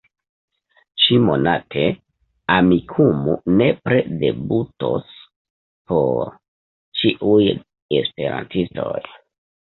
[1.01, 1.81] Ĉi-monate,
[2.53, 5.11] Amikumu nepre debutos
[5.91, 6.31] por
[7.01, 7.37] ĉiuj
[7.99, 8.99] esperantistoj.